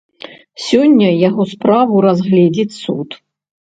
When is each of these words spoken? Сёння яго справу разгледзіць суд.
Сёння 0.67 1.09
яго 1.29 1.47
справу 1.53 1.93
разгледзіць 2.09 2.77
суд. 2.83 3.09